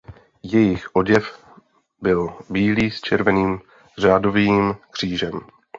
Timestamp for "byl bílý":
2.01-2.91